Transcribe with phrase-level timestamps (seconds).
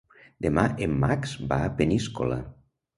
[0.45, 2.45] Demà en Max va a Peníscola.